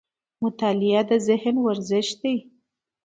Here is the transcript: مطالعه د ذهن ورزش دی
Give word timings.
مطالعه 0.41 1.01
د 1.09 1.11
ذهن 1.27 1.55
ورزش 1.65 2.07
دی 2.21 2.35